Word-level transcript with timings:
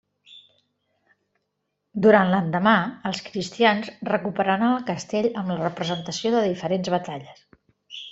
Durant 2.05 2.31
l'endemà, 2.31 2.73
els 3.09 3.21
cristians 3.27 3.91
recuperaran 4.09 4.65
el 4.69 4.81
Castell 4.89 5.29
amb 5.43 5.53
la 5.55 5.59
representació 5.61 6.33
de 6.37 6.41
diferents 6.47 6.91
batalles. 6.97 7.45